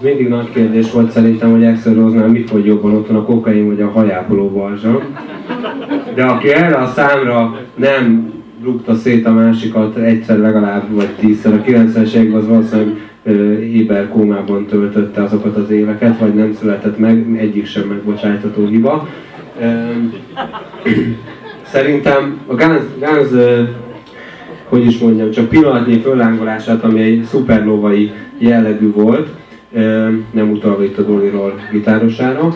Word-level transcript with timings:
mindig 0.00 0.28
nagy 0.28 0.50
kérdés 0.52 0.90
volt 0.90 1.10
szerintem, 1.10 1.50
hogy 1.50 1.94
Rose-nál 1.94 2.28
mi 2.28 2.42
fogy 2.42 2.66
jobban 2.66 2.94
otthon 2.94 3.16
a 3.16 3.24
kokain 3.24 3.66
vagy 3.66 3.80
a 3.80 3.90
hajápoló 3.90 4.48
balzsam. 4.50 5.00
De 6.14 6.24
aki 6.24 6.52
erre 6.52 6.76
a 6.76 6.86
számra 6.86 7.60
nem 7.74 8.32
rúgta 8.62 8.94
szét 8.94 9.26
a 9.26 9.32
másikat 9.32 9.96
egyszer 9.96 10.38
legalább, 10.38 10.82
vagy 10.90 11.08
tízszer, 11.18 11.52
a 11.52 11.62
90-es 11.62 12.12
években 12.12 12.40
az 12.40 12.48
valószínűleg 12.48 12.96
éber 13.72 14.08
kómában 14.08 14.66
töltötte 14.66 15.22
azokat 15.22 15.56
az 15.56 15.70
éveket, 15.70 16.18
vagy 16.18 16.34
nem 16.34 16.52
született 16.52 16.98
meg, 16.98 17.36
egyik 17.38 17.66
sem 17.66 17.88
megbocsájtató 17.88 18.66
hiba. 18.66 19.08
Szerintem 21.62 22.38
a 22.46 22.54
Guns, 22.54 23.30
hogy 24.68 24.86
is 24.86 24.98
mondjam, 24.98 25.30
csak 25.30 25.48
pillanatnyi 25.48 25.98
föllángolását, 25.98 26.84
ami 26.84 27.00
egy 27.00 27.24
szupernovai 27.24 28.12
jellegű 28.38 28.92
volt, 28.92 29.28
nem 30.30 30.50
utalva 30.50 30.84
itt 30.84 30.98
a 30.98 31.02
Doliról 31.02 31.60
gitárosára. 31.70 32.54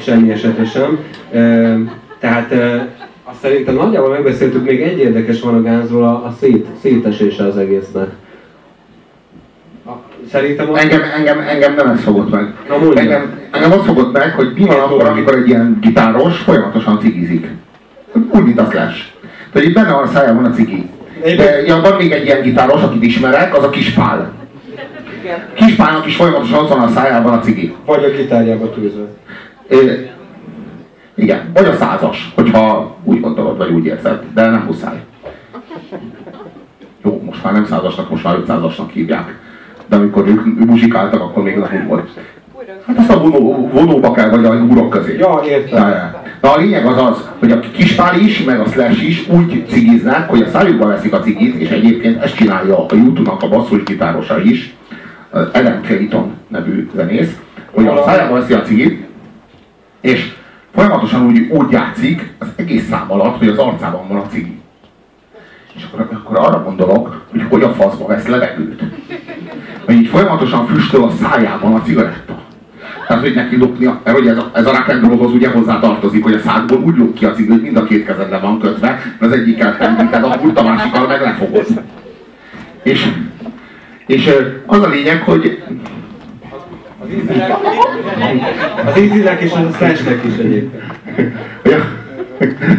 Semmi 0.00 0.30
esetre 0.30 0.64
sem. 0.64 0.98
Tehát 2.18 2.52
azt 3.24 3.40
szerintem 3.40 3.74
nagyjából 3.74 4.10
megbeszéltük, 4.10 4.64
még 4.64 4.80
egy 4.80 4.98
érdekes 4.98 5.40
van 5.40 5.54
a 5.54 5.62
gázról, 5.62 6.04
a, 6.04 6.34
szét, 6.40 6.66
szétesése 6.80 7.44
az 7.44 7.56
egésznek. 7.56 8.10
Szerintem 10.30 10.70
az... 10.70 10.78
engem, 10.78 11.00
engem, 11.16 11.38
engem 11.38 11.74
nem 11.74 11.88
ez 11.88 12.00
fogott 12.00 12.30
meg. 12.30 12.54
Na, 12.68 12.94
engem, 12.94 13.40
engem 13.50 13.72
az 13.72 13.84
fogott 13.84 14.12
meg, 14.12 14.34
hogy 14.34 14.52
mi 14.54 14.64
van 14.64 14.80
akkor, 14.80 15.06
amikor 15.06 15.34
egy 15.34 15.48
ilyen 15.48 15.78
gitáros 15.80 16.38
folyamatosan 16.38 16.98
cigizik. 17.00 17.46
Úgy, 18.32 18.44
mint 18.44 18.60
a 18.60 18.68
Slash. 18.70 18.98
Tehát 19.52 19.68
itt 19.68 19.74
benne 19.74 19.92
van 19.92 20.02
a 20.02 20.06
szájában 20.06 20.44
a 20.44 20.50
cigi. 20.50 20.90
Ja, 21.66 21.80
van 21.80 21.96
még 21.96 22.12
egy 22.12 22.24
ilyen 22.24 22.42
gitáros, 22.42 22.82
akit 22.82 23.02
ismerek, 23.02 23.56
az 23.56 23.64
a 23.64 23.70
Kispál. 23.70 24.32
Kispálnak 25.54 26.06
is 26.06 26.16
folyamatosan 26.16 26.58
ott 26.58 26.68
van 26.68 26.80
a 26.80 26.88
szájában 26.88 27.32
a 27.32 27.40
cigi. 27.40 27.74
Vagy 27.86 28.04
a 28.04 28.10
gitárjában 28.16 28.70
tűzve. 28.70 29.04
Igen, 31.14 31.50
vagy 31.54 31.64
a 31.64 31.74
százas, 31.74 32.32
hogyha 32.34 32.96
úgy 33.04 33.20
gondolod, 33.20 33.56
vagy 33.56 33.70
úgy 33.70 33.84
érzed, 33.84 34.22
de 34.34 34.50
nem 34.50 34.64
muszáj. 34.66 34.96
Jó, 37.04 37.22
most 37.24 37.44
már 37.44 37.52
nem 37.52 37.64
százasnak, 37.64 38.10
most 38.10 38.24
már 38.24 38.36
ötszázasnak 38.36 38.90
hívják. 38.90 39.38
De 39.86 39.96
amikor 39.96 40.28
ők 40.28 40.66
muzsikáltak, 40.66 41.20
akkor 41.20 41.42
még 41.42 41.56
nem 41.56 41.86
volt. 41.88 42.10
Hát 42.86 42.98
ezt 42.98 43.10
a 43.10 43.18
vonó, 43.18 43.68
vonóba 43.72 44.12
kell, 44.12 44.30
vagy 44.30 44.44
a 44.44 44.54
úrok 44.54 44.90
közé. 44.90 45.16
Ja, 45.18 45.40
értem. 45.44 45.88
Ja, 45.88 46.21
De 46.42 46.48
a 46.48 46.56
lényeg 46.56 46.86
az 46.86 47.02
az, 47.02 47.28
hogy 47.38 47.50
a 47.52 47.60
kispál 47.60 48.18
is, 48.18 48.44
meg 48.44 48.60
a 48.60 48.66
slash 48.66 49.04
is 49.04 49.28
úgy 49.28 49.64
cigiznek, 49.68 50.28
hogy 50.28 50.42
a 50.42 50.48
szájukba 50.48 50.86
veszik 50.86 51.12
a 51.12 51.20
cigit, 51.20 51.54
és 51.54 51.68
egyébként 51.68 52.22
ezt 52.22 52.36
csinálja 52.36 52.86
a 52.86 52.94
YouTube-nak 52.94 53.42
a 53.42 53.48
basszusgitárosa 53.48 54.40
is, 54.40 54.74
Adam 55.30 55.80
Clayton 55.82 56.32
nevű 56.48 56.90
zenész, 56.94 57.36
hogy 57.70 57.86
a 57.86 58.02
szájába 58.04 58.34
veszi 58.34 58.52
a 58.52 58.62
cigit, 58.62 59.06
és 60.00 60.32
folyamatosan 60.74 61.26
úgy, 61.26 61.38
úgy 61.38 61.70
játszik 61.70 62.32
az 62.38 62.48
egész 62.56 62.88
szám 62.88 63.12
alatt, 63.12 63.38
hogy 63.38 63.48
az 63.48 63.58
arcában 63.58 64.08
van 64.08 64.16
a 64.18 64.26
cigi. 64.26 64.60
És 65.74 65.82
akkor, 65.84 66.08
akkor 66.12 66.38
arra 66.38 66.62
gondolok, 66.62 67.24
hogy 67.30 67.42
hogy 67.50 67.62
a 67.62 67.72
faszba 67.72 68.06
vesz 68.06 68.26
levegőt. 68.26 68.82
Hogy 69.84 69.94
így 69.94 70.08
folyamatosan 70.08 70.66
füstöl 70.66 71.04
a 71.04 71.10
szájában 71.10 71.74
a 71.74 71.82
cigaretta. 71.82 72.31
Tehát, 73.12 73.26
hogy 73.26 73.36
neki 73.36 73.56
lopnia, 73.56 74.00
mert 74.04 74.16
hogy 74.16 74.26
ez 74.26 74.36
a, 74.36 74.50
ez 74.54 74.66
a 74.66 74.72
rock'n'rollhoz 74.72 75.32
ugye 75.32 75.48
hozzá 75.48 75.80
tartozik, 75.80 76.22
hogy 76.22 76.34
a 76.34 76.38
szádból 76.38 76.78
úgy 76.78 76.96
lop 76.96 77.14
ki 77.14 77.24
a 77.24 77.32
cigit, 77.32 77.50
hogy 77.50 77.62
mind 77.62 77.76
a 77.76 77.84
két 77.84 78.06
kezedre 78.06 78.38
van 78.38 78.60
kötve, 78.60 78.88
mert 79.18 79.32
az 79.32 79.38
egyikkel 79.38 79.76
pendíted, 79.76 80.24
a 80.24 80.28
pult 80.28 80.58
a 80.58 80.62
másikkal 80.62 81.06
meg 81.06 81.20
lefogod. 81.20 81.66
És, 82.82 83.08
és 84.06 84.30
az 84.66 84.82
a 84.82 84.88
lényeg, 84.88 85.22
hogy 85.22 85.62
az 88.86 88.98
ízinek 88.98 89.40
és 89.40 89.52
a 89.52 89.70
slashnek 89.76 90.24
is 90.24 90.36
egyébként. 90.36 90.74
Ja. 91.62 91.84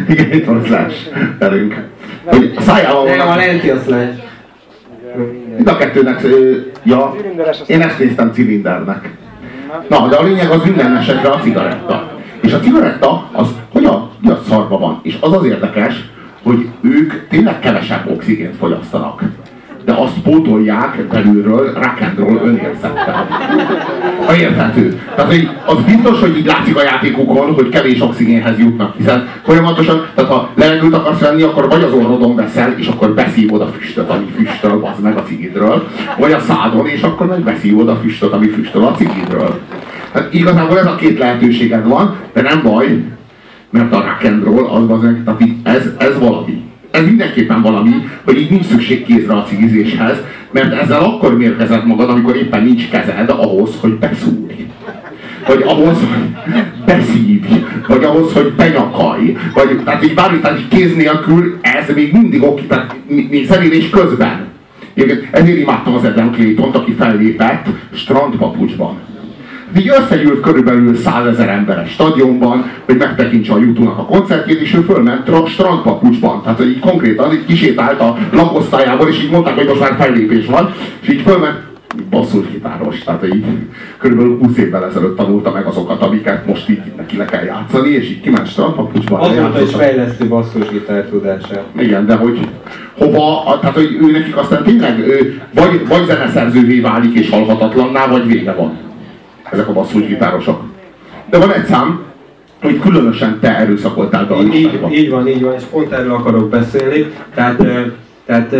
Igen, 0.08 0.32
itt 0.32 0.44
van 0.44 0.56
a 0.56 0.64
slash 0.64 0.96
velünk. 1.38 1.74
Hogy 2.24 2.54
a 2.56 2.60
szájával 2.60 3.04
van. 3.04 3.16
Nem, 3.16 3.28
a 3.28 3.36
lenti 3.36 3.70
a 3.70 3.78
slash. 3.86 4.22
Mind 5.56 5.68
a 5.68 5.76
kettőnek, 5.76 6.26
ja, 6.82 7.14
én 7.66 7.80
ezt 7.80 7.98
néztem 7.98 8.32
cilindernek. 8.32 9.22
Na, 9.88 10.08
de 10.08 10.16
a 10.16 10.22
lényeg 10.22 10.50
az 10.50 10.64
minden 10.64 10.96
esetre 10.96 11.28
a 11.28 11.38
cigaretta. 11.38 12.08
És 12.40 12.52
a 12.52 12.60
cigaretta 12.60 13.28
az 13.32 13.48
hogy 13.72 13.84
a, 13.84 14.10
mi 14.20 14.30
a 14.30 14.40
szarba 14.48 14.78
van. 14.78 15.00
És 15.02 15.16
az 15.20 15.32
az 15.32 15.44
érdekes, 15.44 16.08
hogy 16.42 16.68
ők 16.80 17.28
tényleg 17.28 17.58
kevesebb 17.58 18.10
oxigént 18.10 18.56
fogyasztanak 18.56 19.22
de 19.84 19.92
azt 19.92 20.20
pótolják 20.22 21.06
belülről 21.10 21.72
rock 21.72 22.00
and 22.00 22.18
roll 22.18 22.40
önérzettel. 22.44 23.26
Ha 24.26 24.36
érthető. 24.36 25.00
Tehát 25.14 25.30
hogy 25.30 25.48
az 25.66 25.76
biztos, 25.86 26.20
hogy 26.20 26.36
így 26.36 26.46
látszik 26.46 26.76
a 26.76 26.82
játékukon, 26.82 27.54
hogy 27.54 27.68
kevés 27.68 28.00
oxigénhez 28.00 28.58
jutnak, 28.58 28.96
hiszen 28.96 29.28
folyamatosan, 29.44 30.06
tehát 30.14 30.30
ha 30.30 30.50
levegőt 30.54 30.94
akarsz 30.94 31.20
venni, 31.20 31.42
akkor 31.42 31.68
vagy 31.68 31.82
az 31.82 31.92
orrodon 31.92 32.36
veszel, 32.36 32.74
és 32.76 32.86
akkor 32.86 33.14
beszívod 33.14 33.60
a 33.60 33.66
füstöt, 33.66 34.10
ami 34.10 34.24
füstöl, 34.36 34.88
az 34.92 35.02
meg 35.02 35.16
a 35.16 35.22
cigidről, 35.22 35.88
vagy 36.18 36.32
a 36.32 36.40
szádon, 36.40 36.86
és 36.86 37.02
akkor 37.02 37.26
meg 37.26 37.40
beszívod 37.40 37.88
a 37.88 37.96
füstöt, 37.96 38.32
ami 38.32 38.48
füstöl 38.48 38.84
a 38.84 38.92
cigidről. 38.92 39.60
Hát 40.12 40.34
igazából 40.34 40.78
ez 40.78 40.86
a 40.86 40.94
két 40.94 41.18
lehetőséged 41.18 41.88
van, 41.88 42.16
de 42.32 42.42
nem 42.42 42.62
baj, 42.62 43.04
mert 43.70 43.92
a 43.92 43.96
rock 43.96 44.24
and 44.24 44.44
roll 44.44 44.66
az, 44.66 44.90
az 44.90 45.00
tehát 45.24 45.40
ez, 45.62 45.90
ez 45.98 46.18
valami 46.18 46.62
ez 46.94 47.04
mindenképpen 47.04 47.62
valami, 47.62 47.90
hogy 48.24 48.40
így 48.40 48.50
nincs 48.50 48.64
szükség 48.64 49.04
kézre 49.04 49.34
a 49.34 49.44
cigizéshez, 49.44 50.16
mert 50.50 50.82
ezzel 50.82 51.02
akkor 51.02 51.36
mérkezed 51.36 51.86
magad, 51.86 52.10
amikor 52.10 52.36
éppen 52.36 52.62
nincs 52.62 52.88
kezed 52.88 53.28
ahhoz, 53.30 53.70
hogy 53.80 53.92
beszúrj. 53.92 54.66
Vagy 55.46 55.62
ahhoz, 55.66 55.98
hogy 55.98 56.52
beszívj, 56.86 57.54
vagy 57.86 58.04
ahhoz, 58.04 58.32
hogy 58.32 58.52
benyakalj, 58.52 59.36
vagy 59.54 59.82
tehát 59.84 60.04
így 60.04 60.14
bármi, 60.14 60.38
tehát 60.38 60.58
így 60.58 60.68
kéz 60.68 60.96
nélkül 60.96 61.58
ez 61.60 61.94
még 61.94 62.12
mindig 62.12 62.42
oké, 62.42 62.62
tehát 62.62 62.94
még 63.08 63.46
zenélés 63.46 63.90
közben. 63.90 64.46
Ezért 65.30 65.58
imádtam 65.58 65.94
az 65.94 66.04
Adam 66.04 66.32
clayton 66.32 66.70
aki 66.70 66.92
fellépett 66.92 67.66
strandpapucsban 67.94 68.98
így 69.76 69.92
összegyűlt 70.00 70.40
körülbelül 70.40 70.96
százezer 70.96 71.48
ember 71.48 71.78
egy 71.78 71.88
stadionban, 71.88 72.70
hogy 72.84 72.96
megtekintse 72.96 73.52
a 73.52 73.58
YouTube-nak 73.58 73.98
a 73.98 74.04
koncertjét, 74.04 74.60
és 74.60 74.74
ő 74.74 74.80
fölment 74.80 75.28
a 75.28 75.46
strandpapucsban. 75.46 76.42
Tehát, 76.42 76.58
hogy 76.58 76.68
így 76.68 76.78
konkrétan 76.78 77.32
így 77.32 77.44
kisétált 77.44 78.00
a 78.00 78.16
lakosztályából, 78.32 79.08
és 79.08 79.22
így 79.22 79.30
mondták, 79.30 79.54
hogy 79.54 79.66
most 79.66 79.80
már 79.80 79.94
fellépés 79.98 80.46
van, 80.46 80.74
és 81.00 81.08
így 81.08 81.20
fölment 81.20 81.72
gitáros, 82.52 82.98
tehát 82.98 83.26
így 83.26 83.44
körülbelül 83.98 84.38
20 84.38 84.56
évvel 84.56 84.84
ezelőtt 84.84 85.16
tanulta 85.16 85.52
meg 85.52 85.66
azokat, 85.66 86.02
amiket 86.02 86.46
most 86.46 86.68
így 86.68 86.80
neki 86.96 87.16
le 87.16 87.24
kell 87.24 87.44
játszani, 87.44 87.88
és 87.90 88.08
így 88.10 88.20
kiment 88.20 88.46
strandpapucsban. 88.46 89.20
Azóta 89.20 89.62
is 89.62 89.74
fejleszti 89.74 90.26
basszusgitár 90.26 91.04
tudását. 91.04 91.64
Igen, 91.78 92.06
de 92.06 92.14
hogy 92.14 92.48
hova, 92.98 93.58
tehát 93.60 93.76
hogy 93.76 93.98
ő 94.00 94.10
nekik 94.10 94.36
aztán 94.36 94.62
tényleg 94.62 94.98
ő 94.98 95.42
vagy, 95.54 95.88
vagy 95.88 96.06
zeneszerzővé 96.06 96.80
válik 96.80 97.18
és 97.18 97.30
halhatatlanná, 97.30 98.06
vagy 98.06 98.26
vége 98.26 98.52
van 98.52 98.78
ezek 99.52 99.68
a 99.68 99.72
basszusgitárosok. 99.72 100.62
De 101.30 101.38
van 101.38 101.52
egy 101.52 101.64
szám, 101.64 102.02
hogy 102.62 102.78
különösen 102.78 103.38
te 103.40 103.56
erőszakoltál 103.58 104.26
be 104.26 104.34
a 104.34 104.42
így, 104.42 104.54
így 104.54 105.10
van, 105.10 105.28
így 105.28 105.42
van, 105.42 105.54
és 105.54 105.62
pont 105.62 105.92
erről 105.92 106.12
akarok 106.12 106.48
beszélni. 106.48 107.06
Tehát, 107.34 107.66
tehát 108.26 108.52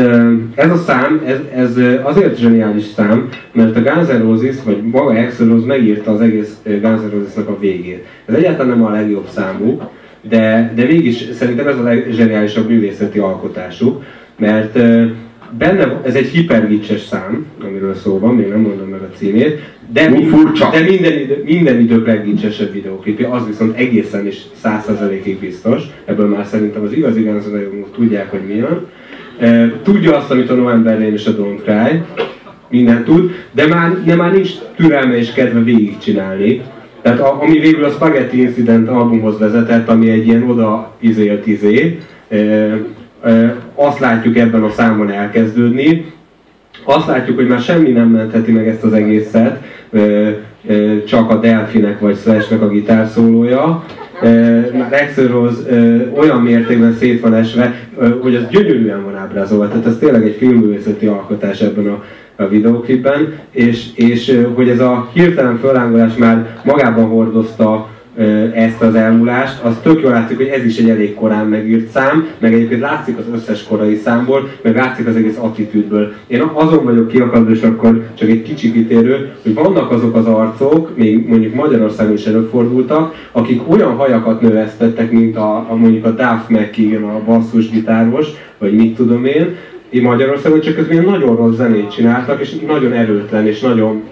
ez 0.54 0.70
a 0.70 0.76
szám, 0.76 1.22
ez, 1.26 1.38
ez 1.54 1.78
azért 2.02 2.38
zseniális 2.38 2.84
szám, 2.84 3.28
mert 3.52 3.76
a 3.76 3.82
Guns 3.82 4.08
N' 4.08 4.22
Roses, 4.22 4.56
vagy 4.64 4.82
maga 4.82 5.20
Axl 5.20 5.44
Rose 5.44 5.66
megírta 5.66 6.10
az 6.10 6.20
egész 6.20 6.56
Guns 6.64 7.00
N' 7.00 7.10
Roses-nak 7.10 7.48
a 7.48 7.58
végét. 7.58 8.06
Ez 8.26 8.34
egyáltalán 8.34 8.78
nem 8.78 8.86
a 8.86 8.90
legjobb 8.90 9.26
számuk, 9.28 9.82
de, 10.20 10.72
de 10.74 10.84
mégis 10.84 11.24
szerintem 11.32 11.68
ez 11.68 11.78
a 11.78 11.82
legzseniálisabb 11.82 12.68
művészeti 12.68 13.18
alkotásuk, 13.18 14.02
mert 14.38 14.78
benne, 15.58 16.00
ez 16.04 16.14
egy 16.14 16.26
hipergicses 16.26 17.00
szám, 17.00 17.46
amiről 17.62 17.94
szó 17.94 18.18
van, 18.18 18.34
még 18.34 18.48
nem 18.48 18.60
mondom 18.60 18.88
meg 18.88 19.00
a 19.00 19.16
címét, 19.16 19.60
de, 19.92 20.08
mi, 20.08 20.28
de 20.70 20.80
minden, 20.80 21.12
idő, 21.12 21.42
minden 21.44 21.80
idők 21.80 22.06
leggicsesebb 22.06 22.72
videóklipje, 22.72 23.28
az 23.28 23.46
viszont 23.46 23.76
egészen 23.76 24.26
is 24.26 24.42
százszerzelékig 24.60 25.38
biztos, 25.38 25.82
ebből 26.04 26.28
már 26.28 26.46
szerintem 26.46 26.82
az 26.82 26.92
igazi 26.92 27.22
Guns 27.22 27.44
tudják, 27.94 28.30
hogy 28.30 28.40
milyen. 28.46 28.86
Tudja 29.82 30.16
azt, 30.16 30.30
amit 30.30 30.50
a 30.50 30.54
November 30.54 31.00
és 31.00 31.26
a 31.26 31.36
Don't 31.36 31.62
Cry, 31.62 32.02
minden 32.68 33.04
tud, 33.04 33.30
de 33.52 33.66
már, 33.66 34.04
de 34.04 34.14
már 34.14 34.32
nincs 34.32 34.50
türelme 34.76 35.16
és 35.16 35.32
kedve 35.32 35.60
végigcsinálni. 35.60 36.62
Tehát 37.02 37.20
a, 37.20 37.42
ami 37.42 37.58
végül 37.58 37.84
a 37.84 37.90
Spaghetti 37.90 38.40
Incident 38.40 38.88
albumhoz 38.88 39.38
vezetett, 39.38 39.88
ami 39.88 40.10
egy 40.10 40.26
ilyen 40.26 40.50
oda 40.50 40.96
izélt 40.98 41.46
izé, 41.46 41.98
azt 43.74 43.98
látjuk 43.98 44.36
ebben 44.36 44.62
a 44.62 44.70
számon 44.70 45.10
elkezdődni. 45.10 46.12
Azt 46.84 47.06
látjuk, 47.06 47.36
hogy 47.36 47.46
már 47.46 47.60
semmi 47.60 47.90
nem 47.90 48.08
mentheti 48.08 48.52
meg 48.52 48.68
ezt 48.68 48.82
az 48.82 48.92
egészet, 48.92 49.62
csak 51.06 51.30
a 51.30 51.36
Delfinek 51.36 52.00
vagy 52.00 52.16
Slashnek 52.16 52.62
a 52.62 52.68
gitárszólója, 52.68 53.84
Axel 54.90 55.26
Rose 55.26 55.58
olyan 56.16 56.40
mértékben 56.40 56.94
szét 56.94 57.20
van 57.20 57.34
esve, 57.34 57.74
hogy 58.20 58.34
az 58.34 58.48
gyönyörűen 58.50 59.04
van 59.04 59.16
ábrázolva. 59.16 59.68
Tehát 59.68 59.86
ez 59.86 59.96
tényleg 59.98 60.24
egy 60.24 60.36
filmművészeti 60.38 61.06
alkotás 61.06 61.60
ebben 61.60 61.86
a 61.86 62.02
a 62.36 62.48
videóklipben, 62.48 63.38
és, 63.50 63.86
és 63.94 64.40
hogy 64.54 64.68
ez 64.68 64.80
a 64.80 65.10
hirtelen 65.12 65.58
fölángolás 65.58 66.14
már 66.16 66.58
magában 66.64 67.04
hordozta 67.04 67.88
ezt 68.54 68.82
az 68.82 68.94
elmúlást, 68.94 69.62
az 69.62 69.76
tök 69.82 70.02
jól 70.02 70.10
látszik, 70.10 70.36
hogy 70.36 70.46
ez 70.46 70.64
is 70.64 70.78
egy 70.78 70.90
elég 70.90 71.14
korán 71.14 71.46
megírt 71.46 71.90
szám, 71.90 72.28
meg 72.38 72.54
egyébként 72.54 72.80
látszik 72.80 73.18
az 73.18 73.24
összes 73.34 73.64
korai 73.64 73.96
számból, 73.96 74.48
meg 74.62 74.76
látszik 74.76 75.06
az 75.06 75.16
egész 75.16 75.38
attitűdből. 75.40 76.12
Én 76.26 76.40
azon 76.52 76.84
vagyok 76.84 77.08
kiakadva, 77.08 77.50
és 77.50 77.62
akkor 77.62 78.06
csak 78.14 78.28
egy 78.28 78.42
kicsi 78.42 78.72
kitérő, 78.72 79.32
hogy 79.42 79.54
vannak 79.54 79.90
azok 79.90 80.16
az 80.16 80.26
arcok, 80.26 80.96
még 80.96 81.28
mondjuk 81.28 81.54
Magyarországon 81.54 82.12
is 82.12 82.24
előfordultak, 82.24 83.28
akik 83.32 83.70
olyan 83.70 83.96
hajakat 83.96 84.40
növesztettek, 84.40 85.10
mint 85.10 85.36
a, 85.36 85.66
a 85.70 85.74
mondjuk 85.74 86.04
a 86.04 86.10
Duff 86.10 86.48
McKeegan, 86.48 87.02
a 87.02 87.24
basszusgitáros, 87.24 88.26
vagy 88.58 88.74
mit 88.74 88.96
tudom 88.96 89.24
én, 89.24 89.56
Magyarországon, 90.02 90.60
csak 90.60 90.74
közben 90.74 91.04
nagyon 91.04 91.36
rossz 91.36 91.56
zenét 91.56 91.90
csináltak, 91.90 92.40
és 92.40 92.58
nagyon 92.66 92.92
erőtlen, 92.92 93.46
és 93.46 93.60
nagyon 93.60 94.02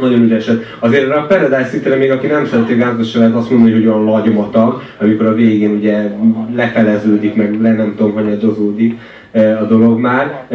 nagyon 0.00 0.22
ügyesed. 0.22 0.62
Azért 0.78 1.10
a 1.10 1.26
Paradise 1.28 1.68
city 1.70 1.88
még 1.88 2.10
aki 2.10 2.26
nem 2.26 2.46
szereti 2.46 2.74
gázos 2.74 3.14
lehet 3.14 3.34
azt 3.34 3.50
mondani, 3.50 3.72
hogy 3.72 3.86
olyan 3.86 4.04
lagymatag, 4.04 4.82
amikor 5.00 5.26
a 5.26 5.34
végén 5.34 5.70
ugye 5.70 6.10
lefeleződik, 6.54 7.34
meg 7.34 7.60
le 7.60 7.72
nem 7.72 7.94
tudom, 7.96 8.12
hanyadozódik 8.12 8.98
a 9.32 9.64
dolog 9.68 10.00
már. 10.00 10.46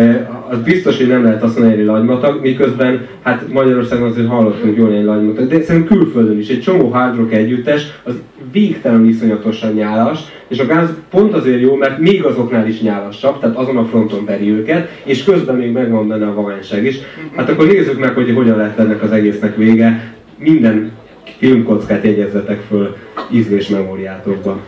Az 0.50 0.62
biztos, 0.62 0.98
hogy 0.98 1.08
nem 1.08 1.24
lehet 1.24 1.44
azt 1.44 1.60
mondani, 1.60 1.78
hogy 1.78 1.86
lagymatag, 1.86 2.42
miközben 2.42 3.08
hát 3.22 3.52
Magyarországon 3.54 4.10
azért 4.10 4.28
hallottunk 4.28 4.78
jól 4.78 4.94
egy 4.94 5.04
lagymatag, 5.04 5.48
de 5.48 5.62
szerintem 5.62 5.98
külföldön 5.98 6.38
is 6.38 6.50
egy 6.50 6.62
csomó 6.62 6.88
hard 6.88 7.16
rock 7.16 7.34
együttes, 7.34 7.88
az 8.04 8.14
végtelen 8.56 9.06
iszonyatosan 9.06 9.74
nyálas, 9.74 10.20
és 10.48 10.60
a 10.60 10.66
gáz 10.66 10.90
pont 11.10 11.34
azért 11.34 11.62
jó, 11.62 11.76
mert 11.76 12.00
még 12.00 12.24
azoknál 12.24 12.68
is 12.68 12.82
nyálasabb, 12.82 13.40
tehát 13.40 13.56
azon 13.56 13.78
a 13.78 13.86
fronton 13.86 14.26
veri 14.26 14.50
őket, 14.50 14.90
és 15.04 15.24
közben 15.24 15.56
még 15.56 15.72
megvan 15.72 16.08
benne 16.08 16.28
a 16.28 16.34
vagányság 16.34 16.86
is. 16.86 16.98
Hát 17.36 17.50
akkor 17.50 17.68
nézzük 17.68 18.00
meg, 18.00 18.14
hogy 18.14 18.34
hogyan 18.36 18.58
lett 18.58 18.80
ennek 18.80 19.04
az 19.04 19.12
egésznek 19.12 19.56
vége. 19.56 20.14
Minden 20.38 20.92
filmkockát 21.38 22.04
jegyezzetek 22.04 22.62
föl 22.68 22.96
ízlés 23.32 23.68
memóriátokban. 23.68 24.60